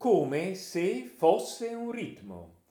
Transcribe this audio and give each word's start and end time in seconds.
come 0.00 0.54
se 0.54 1.04
fosse 1.04 1.74
un 1.74 1.90
ritmo. 1.90 2.62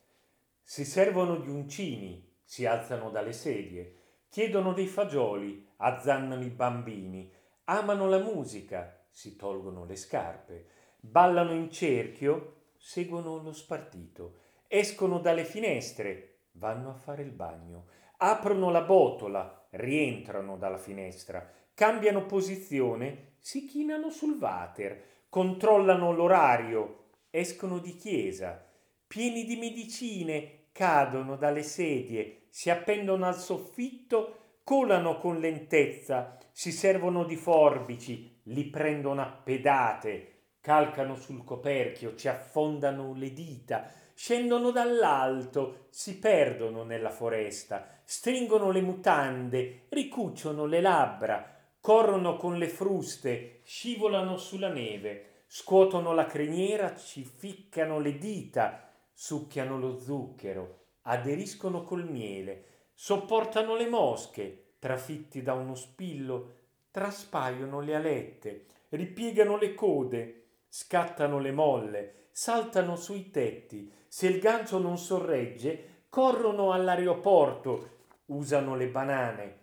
Si 0.64 0.84
servono 0.84 1.38
gli 1.38 1.48
uncini, 1.48 2.28
si 2.44 2.66
alzano 2.66 3.12
dalle 3.12 3.34
sedie, 3.34 3.98
chiedono 4.30 4.74
dei 4.74 4.88
fagioli, 4.88 5.64
azzannano 5.78 6.42
i 6.44 6.50
bambini, 6.50 7.32
amano 7.66 8.08
la 8.08 8.18
musica, 8.18 9.06
si 9.12 9.36
tolgono 9.36 9.86
le 9.86 9.96
scarpe, 9.96 10.70
ballano 11.00 11.54
in 11.54 11.70
cerchio, 11.70 12.72
seguono 12.78 13.38
lo 13.44 13.54
spartito, 13.54 14.40
escono 14.66 15.20
dalle 15.20 15.46
finestre, 15.46 16.46
vanno 16.54 16.90
a 16.90 16.96
fare 16.96 17.22
il 17.22 17.32
bagno, 17.32 17.90
aprono 18.18 18.72
la 18.72 18.82
botola, 18.82 19.68
rientrano 19.70 20.58
dalla 20.58 20.80
finestra, 20.80 21.48
cambiano 21.76 22.26
posizione, 22.26 23.34
si 23.38 23.68
chinano 23.68 24.10
sul 24.10 24.40
water, 24.40 25.28
controllano 25.30 26.12
l'orario, 26.12 27.00
escono 27.32 27.80
di 27.80 27.96
chiesa, 27.96 28.66
pieni 29.08 29.46
di 29.46 29.56
medicine, 29.56 30.68
cadono 30.72 31.36
dalle 31.36 31.64
sedie, 31.64 32.48
si 32.50 32.70
appendono 32.70 33.26
al 33.26 33.38
soffitto, 33.38 34.60
colano 34.64 35.18
con 35.18 35.40
lentezza, 35.40 36.38
si 36.52 36.72
servono 36.72 37.24
di 37.24 37.36
forbici, 37.36 38.42
li 38.44 38.66
prendono 38.66 39.22
a 39.22 39.26
pedate, 39.26 40.40
calcano 40.62 41.16
sul 41.16 41.44
coperchio, 41.44 42.16
ci 42.16 42.28
affondano 42.28 43.14
le 43.14 43.34
dita, 43.34 43.92
scendono 44.14 44.72
dall'alto, 44.72 45.88
si 45.90 46.20
perdono 46.20 46.84
nella 46.84 47.10
foresta, 47.10 47.88
stringono 48.04 48.70
le 48.70 48.82
mutande, 48.82 49.86
ricucciono 49.90 50.66
le 50.66 50.82
labbra, 50.82 51.58
corrono 51.80 52.36
con 52.36 52.58
le 52.58 52.68
fruste, 52.68 53.62
scivolano 53.64 54.38
sulla 54.38 54.70
neve, 54.70 55.39
scuotono 55.52 56.14
la 56.14 56.28
criniera, 56.28 56.96
ci 56.96 57.24
ficcano 57.24 57.98
le 57.98 58.20
dita, 58.20 58.88
succhiano 59.12 59.80
lo 59.80 59.98
zucchero, 59.98 60.90
aderiscono 61.02 61.82
col 61.82 62.08
miele, 62.08 62.92
sopportano 62.94 63.76
le 63.76 63.88
mosche, 63.88 64.76
trafitti 64.78 65.42
da 65.42 65.54
uno 65.54 65.74
spillo, 65.74 66.54
traspaiono 66.92 67.80
le 67.80 67.96
alette, 67.96 68.66
ripiegano 68.90 69.58
le 69.58 69.74
code, 69.74 70.44
scattano 70.68 71.40
le 71.40 71.52
molle, 71.52 72.28
saltano 72.30 72.96
sui 72.96 73.32
tetti, 73.32 73.92
se 74.08 74.28
il 74.28 74.40
gancio 74.40 74.78
non 74.78 75.00
sorregge, 75.00 76.04
corrono 76.10 76.74
all'aeroporto, 76.74 77.98
usano 78.26 78.76
le 78.76 78.88
banane, 78.88 79.60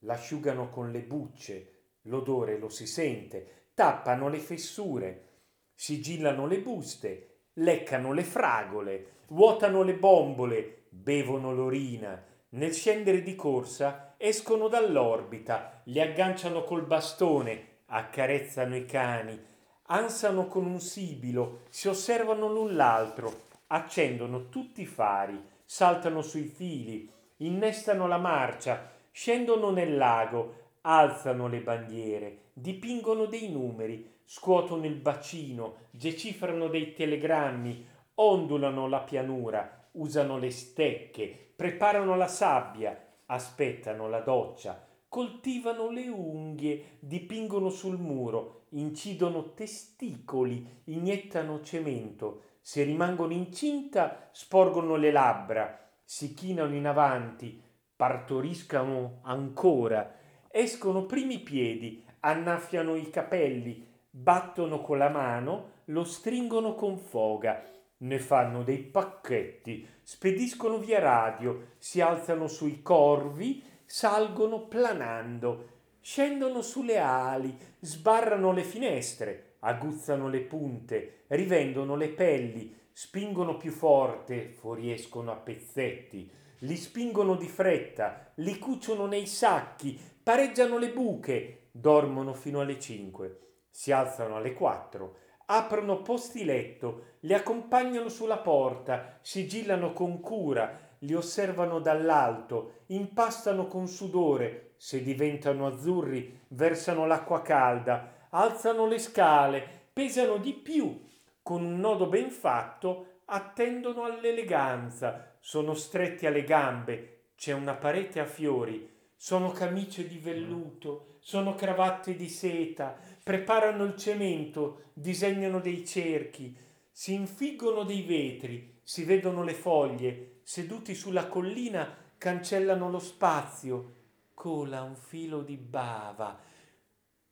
l'asciugano 0.00 0.70
con 0.70 0.90
le 0.90 1.02
bucce, 1.02 1.82
l'odore 2.02 2.58
lo 2.58 2.68
si 2.68 2.88
sente, 2.88 3.59
tappano 3.80 4.28
le 4.28 4.40
fessure, 4.40 5.28
sigillano 5.74 6.46
le 6.46 6.58
buste, 6.58 7.44
leccano 7.54 8.12
le 8.12 8.24
fragole, 8.24 9.20
vuotano 9.28 9.80
le 9.82 9.94
bombole, 9.94 10.82
bevono 10.90 11.54
l'orina, 11.54 12.22
nel 12.50 12.74
scendere 12.74 13.22
di 13.22 13.34
corsa 13.34 14.16
escono 14.18 14.68
dall'orbita, 14.68 15.80
li 15.84 15.98
agganciano 15.98 16.62
col 16.62 16.84
bastone, 16.84 17.78
accarezzano 17.86 18.76
i 18.76 18.84
cani, 18.84 19.42
ansano 19.84 20.46
con 20.46 20.66
un 20.66 20.78
sibilo, 20.78 21.60
si 21.70 21.88
osservano 21.88 22.52
l'un 22.52 22.76
l'altro, 22.76 23.44
accendono 23.68 24.50
tutti 24.50 24.82
i 24.82 24.86
fari, 24.86 25.42
saltano 25.64 26.20
sui 26.20 26.44
fili, 26.44 27.10
innestano 27.38 28.06
la 28.06 28.18
marcia, 28.18 28.92
scendono 29.10 29.70
nel 29.70 29.96
lago, 29.96 30.69
alzano 30.82 31.48
le 31.48 31.60
bandiere, 31.60 32.50
dipingono 32.52 33.26
dei 33.26 33.50
numeri, 33.50 34.18
scuotono 34.24 34.86
il 34.86 34.94
bacino, 34.94 35.88
decifrano 35.90 36.68
dei 36.68 36.92
telegrammi, 36.92 37.86
ondulano 38.14 38.86
la 38.86 39.00
pianura, 39.00 39.88
usano 39.92 40.38
le 40.38 40.50
stecche, 40.50 41.52
preparano 41.56 42.16
la 42.16 42.28
sabbia, 42.28 42.98
aspettano 43.26 44.08
la 44.08 44.20
doccia, 44.20 44.86
coltivano 45.08 45.90
le 45.90 46.08
unghie, 46.08 46.98
dipingono 47.00 47.68
sul 47.68 47.98
muro, 47.98 48.66
incidono 48.70 49.54
testicoli, 49.54 50.82
iniettano 50.84 51.60
cemento, 51.62 52.42
se 52.60 52.84
rimangono 52.84 53.32
incinta 53.32 54.28
sporgono 54.32 54.96
le 54.96 55.10
labbra, 55.10 55.90
si 56.04 56.34
chinano 56.34 56.74
in 56.74 56.86
avanti, 56.86 57.60
partoriscano 57.96 59.20
ancora, 59.22 60.18
escono 60.50 61.06
primi 61.06 61.38
piedi, 61.38 62.04
annaffiano 62.20 62.96
i 62.96 63.08
capelli, 63.08 63.86
battono 64.10 64.80
con 64.80 64.98
la 64.98 65.08
mano, 65.08 65.78
lo 65.86 66.04
stringono 66.04 66.74
con 66.74 66.98
foga, 66.98 67.64
ne 67.98 68.18
fanno 68.18 68.62
dei 68.62 68.78
pacchetti, 68.78 69.86
spediscono 70.02 70.78
via 70.78 70.98
radio, 70.98 71.74
si 71.78 72.00
alzano 72.00 72.48
sui 72.48 72.82
corvi, 72.82 73.62
salgono 73.84 74.66
planando, 74.66 75.68
scendono 76.00 76.62
sulle 76.62 76.98
ali, 76.98 77.56
sbarrano 77.78 78.52
le 78.52 78.64
finestre, 78.64 79.54
aguzzano 79.60 80.28
le 80.28 80.40
punte, 80.40 81.24
rivendono 81.28 81.94
le 81.94 82.08
pelli, 82.08 82.76
spingono 82.92 83.56
più 83.56 83.70
forte, 83.70 84.48
fuoriescono 84.48 85.30
a 85.30 85.36
pezzetti, 85.36 86.30
li 86.60 86.76
spingono 86.76 87.36
di 87.36 87.48
fretta, 87.48 88.32
li 88.36 88.58
cuciono 88.58 89.06
nei 89.06 89.26
sacchi, 89.26 89.98
pareggiano 90.30 90.78
le 90.78 90.90
buche, 90.90 91.70
dormono 91.72 92.34
fino 92.34 92.60
alle 92.60 92.78
cinque, 92.78 93.64
si 93.68 93.90
alzano 93.90 94.36
alle 94.36 94.52
quattro, 94.54 95.16
aprono 95.46 96.02
posti 96.02 96.44
letto, 96.44 97.16
li 97.22 97.34
accompagnano 97.34 98.08
sulla 98.08 98.38
porta, 98.38 99.18
sigillano 99.22 99.92
con 99.92 100.20
cura, 100.20 100.78
li 100.98 101.14
osservano 101.14 101.80
dall'alto, 101.80 102.84
impastano 102.86 103.66
con 103.66 103.88
sudore, 103.88 104.74
se 104.76 105.02
diventano 105.02 105.66
azzurri 105.66 106.42
versano 106.46 107.06
l'acqua 107.06 107.42
calda, 107.42 108.28
alzano 108.30 108.86
le 108.86 109.00
scale, 109.00 109.88
pesano 109.92 110.36
di 110.36 110.52
più, 110.52 111.08
con 111.42 111.64
un 111.64 111.80
nodo 111.80 112.06
ben 112.06 112.30
fatto 112.30 113.22
attendono 113.24 114.04
all'eleganza, 114.04 115.34
sono 115.40 115.74
stretti 115.74 116.24
alle 116.24 116.44
gambe, 116.44 117.30
c'è 117.34 117.52
una 117.52 117.74
parete 117.74 118.20
a 118.20 118.26
fiori, 118.26 118.98
sono 119.22 119.50
camicie 119.50 120.08
di 120.08 120.16
velluto, 120.16 121.16
sono 121.18 121.54
cravatte 121.54 122.16
di 122.16 122.26
seta, 122.26 122.98
preparano 123.22 123.84
il 123.84 123.94
cemento, 123.94 124.84
disegnano 124.94 125.60
dei 125.60 125.86
cerchi, 125.86 126.56
si 126.90 127.12
infiggono 127.12 127.82
dei 127.82 128.00
vetri, 128.00 128.80
si 128.82 129.04
vedono 129.04 129.42
le 129.42 129.52
foglie, 129.52 130.40
seduti 130.42 130.94
sulla 130.94 131.26
collina 131.26 131.94
cancellano 132.16 132.90
lo 132.90 132.98
spazio, 132.98 133.96
cola 134.32 134.80
un 134.80 134.96
filo 134.96 135.42
di 135.42 135.58
bava, 135.58 136.40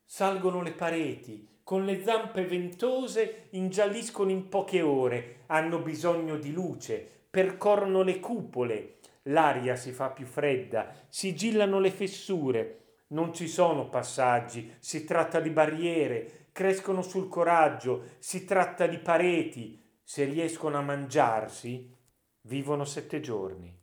salgono 0.04 0.60
le 0.60 0.72
pareti, 0.72 1.60
con 1.62 1.86
le 1.86 2.04
zampe 2.04 2.44
ventose 2.44 3.46
ingialliscono 3.52 4.30
in 4.30 4.50
poche 4.50 4.82
ore, 4.82 5.44
hanno 5.46 5.78
bisogno 5.78 6.36
di 6.36 6.52
luce, 6.52 7.24
percorrono 7.30 8.02
le 8.02 8.20
cupole, 8.20 8.98
l'aria 9.28 9.76
si 9.76 9.92
fa 9.92 10.10
più 10.10 10.26
fredda, 10.26 10.92
sigillano 11.08 11.80
le 11.80 11.90
fessure, 11.90 12.78
non 13.08 13.32
ci 13.32 13.48
sono 13.48 13.88
passaggi, 13.88 14.74
si 14.78 15.04
tratta 15.04 15.40
di 15.40 15.50
barriere, 15.50 16.48
crescono 16.52 17.02
sul 17.02 17.28
coraggio, 17.28 18.16
si 18.18 18.44
tratta 18.44 18.86
di 18.86 18.98
pareti, 18.98 19.82
se 20.02 20.24
riescono 20.24 20.76
a 20.78 20.82
mangiarsi, 20.82 21.94
vivono 22.42 22.84
sette 22.84 23.20
giorni. 23.20 23.76